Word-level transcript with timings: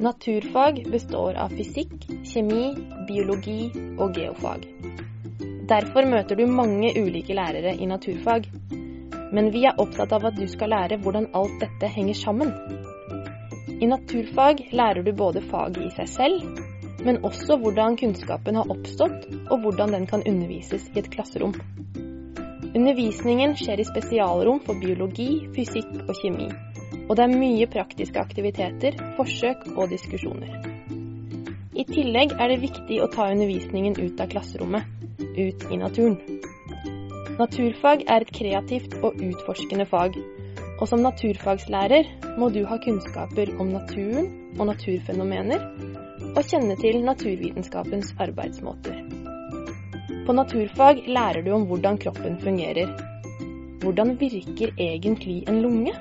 Naturfag 0.00 0.86
består 0.90 1.34
av 1.34 1.50
fysikk, 1.52 2.06
kjemi, 2.24 2.70
biologi 3.04 3.66
og 4.00 4.14
geofag. 4.16 4.62
Derfor 5.68 6.08
møter 6.08 6.38
du 6.40 6.46
mange 6.48 6.94
ulike 6.96 7.36
lærere 7.36 7.74
i 7.76 7.88
naturfag. 7.90 8.46
Men 9.36 9.50
vi 9.52 9.66
er 9.68 9.76
opptatt 9.76 10.14
av 10.16 10.24
at 10.30 10.38
du 10.40 10.46
skal 10.48 10.72
lære 10.72 10.96
hvordan 11.04 11.28
alt 11.36 11.58
dette 11.60 11.90
henger 11.92 12.16
sammen. 12.16 12.54
I 13.76 13.90
naturfag 13.92 14.64
lærer 14.72 15.04
du 15.04 15.12
både 15.20 15.44
faget 15.52 15.82
i 15.84 15.92
seg 15.98 16.08
selv, 16.14 16.64
men 17.04 17.20
også 17.20 17.60
hvordan 17.60 18.00
kunnskapen 18.00 18.56
har 18.56 18.72
oppstått, 18.72 19.28
og 19.50 19.60
hvordan 19.66 19.92
den 19.98 20.08
kan 20.08 20.24
undervises 20.24 20.88
i 20.94 21.04
et 21.04 21.12
klasserom. 21.12 21.52
Undervisningen 22.72 23.52
skjer 23.60 23.84
i 23.84 23.88
spesialrom 23.92 24.64
for 24.64 24.80
biologi, 24.80 25.30
fysikk 25.52 25.92
og 26.06 26.16
kjemi 26.24 26.48
og 27.10 27.16
det 27.18 27.24
er 27.26 27.32
mye 27.34 27.66
praktiske 27.66 28.20
aktiviteter, 28.22 28.94
forsøk 29.16 29.64
og 29.74 29.90
diskusjoner. 29.90 30.52
I 31.74 31.82
tillegg 31.88 32.36
er 32.38 32.52
det 32.52 32.60
viktig 32.62 33.00
å 33.02 33.08
ta 33.10 33.26
undervisningen 33.32 33.96
ut 33.98 34.20
av 34.22 34.30
klasserommet, 34.30 34.86
ut 35.18 35.64
i 35.74 35.78
naturen. 35.80 36.20
Naturfag 37.40 38.04
er 38.06 38.22
et 38.22 38.30
kreativt 38.36 38.94
og 39.00 39.18
utforskende 39.26 39.88
fag, 39.90 40.20
og 40.78 40.86
som 40.86 41.02
naturfagslærer 41.02 42.36
må 42.38 42.50
du 42.54 42.60
ha 42.68 42.78
kunnskaper 42.84 43.56
om 43.58 43.72
naturen 43.74 44.30
og 44.58 44.70
naturfenomener, 44.70 45.66
og 46.30 46.44
kjenne 46.46 46.76
til 46.78 47.00
naturvitenskapens 47.02 48.14
arbeidsmåter. 48.22 49.02
På 50.28 50.36
naturfag 50.36 51.02
lærer 51.10 51.42
du 51.42 51.50
om 51.56 51.66
hvordan 51.66 51.98
kroppen 51.98 52.38
fungerer. 52.44 52.94
Hvordan 53.82 54.14
virker 54.20 54.76
egentlig 54.78 55.42
en 55.48 55.62
lunge? 55.64 55.96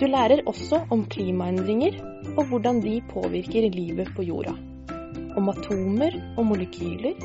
Du 0.00 0.06
lærer 0.08 0.40
også 0.48 0.78
om 0.94 1.02
klimaendringer 1.12 1.98
og 2.38 2.46
hvordan 2.48 2.78
de 2.80 3.02
påvirker 3.10 3.66
livet 3.74 4.08
på 4.16 4.24
jorda. 4.24 4.54
Om 5.36 5.50
atomer 5.52 6.14
og 6.40 6.46
molekyler. 6.48 7.18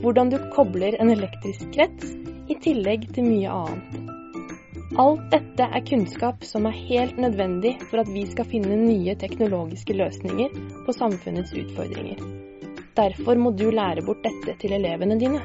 Hvordan 0.00 0.30
du 0.32 0.38
kobler 0.54 0.96
en 0.96 1.12
elektrisk 1.12 1.68
krets, 1.74 2.14
i 2.48 2.56
tillegg 2.62 3.04
til 3.12 3.26
mye 3.26 3.52
annet. 3.52 3.98
Alt 5.02 5.26
dette 5.34 5.66
er 5.66 5.84
kunnskap 5.90 6.44
som 6.46 6.68
er 6.70 6.78
helt 6.88 7.20
nødvendig 7.20 7.74
for 7.90 8.00
at 8.00 8.08
vi 8.08 8.24
skal 8.30 8.48
finne 8.48 8.78
nye 8.80 9.16
teknologiske 9.20 9.96
løsninger 9.98 10.56
på 10.86 10.96
samfunnets 10.96 11.52
utfordringer. 11.52 12.22
Derfor 12.96 13.36
må 13.36 13.52
du 13.52 13.68
lære 13.68 14.06
bort 14.06 14.24
dette 14.24 14.56
til 14.62 14.72
elevene 14.78 15.20
dine. 15.20 15.42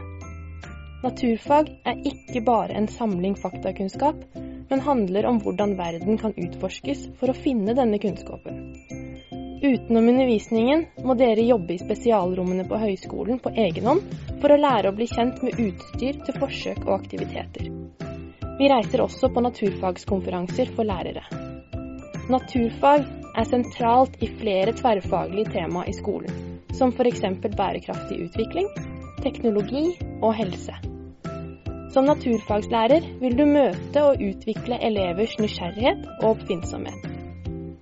Naturfag 1.02 1.70
er 1.90 2.02
ikke 2.06 2.44
bare 2.46 2.76
en 2.78 2.86
samling 2.86 3.34
faktakunnskap, 3.42 4.20
men 4.70 4.84
handler 4.86 5.26
om 5.26 5.40
hvordan 5.42 5.74
verden 5.80 6.20
kan 6.22 6.36
utforskes 6.38 7.08
for 7.18 7.32
å 7.32 7.38
finne 7.38 7.74
denne 7.74 7.98
kunnskapen. 8.02 8.60
Utenom 9.62 10.10
undervisningen 10.12 10.84
må 11.06 11.16
dere 11.18 11.42
jobbe 11.46 11.74
i 11.74 11.82
spesialrommene 11.82 12.68
på 12.70 12.78
høyskolen 12.82 13.42
på 13.42 13.54
egen 13.64 13.90
hånd 13.90 14.14
for 14.44 14.54
å 14.54 14.60
lære 14.62 14.92
å 14.92 14.98
bli 14.98 15.08
kjent 15.10 15.42
med 15.46 15.58
utstyr 15.62 16.22
til 16.26 16.38
forsøk 16.38 16.86
og 16.86 16.94
aktiviteter. 17.00 17.72
Vi 18.60 18.70
reiser 18.70 19.02
også 19.02 19.32
på 19.34 19.42
naturfagskonferanser 19.42 20.70
for 20.78 20.86
lærere. 20.86 21.26
Naturfag 22.30 23.10
er 23.34 23.50
sentralt 23.50 24.22
i 24.22 24.30
flere 24.38 24.78
tverrfaglige 24.78 25.58
tema 25.58 25.88
i 25.90 25.98
skolen, 25.98 26.62
som 26.78 26.94
f.eks. 26.94 27.26
bærekraftig 27.50 28.22
utvikling, 28.28 28.70
teknologi 29.26 29.88
og 30.22 30.34
helse. 30.38 30.78
Som 31.92 32.06
naturfagslærer 32.08 33.04
vil 33.20 33.34
du 33.36 33.42
møte 33.44 34.04
og 34.08 34.22
utvikle 34.24 34.78
elevers 34.88 35.34
nysgjerrighet 35.44 36.06
og 36.22 36.30
oppfinnsomhet. 36.30 37.08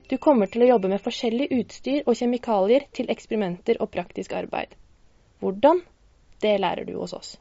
Du 0.09 0.15
kommer 0.17 0.49
til 0.49 0.65
å 0.65 0.69
jobbe 0.71 0.89
med 0.89 1.03
forskjellig 1.05 1.51
utstyr 1.53 2.07
og 2.07 2.17
kjemikalier 2.17 2.87
til 2.97 3.11
eksperimenter 3.13 3.77
og 3.77 3.91
praktisk 3.93 4.33
arbeid. 4.33 4.73
Hvordan? 5.43 5.83
Det 6.41 6.55
lærer 6.57 6.89
du 6.89 6.95
hos 6.97 7.13
oss. 7.13 7.35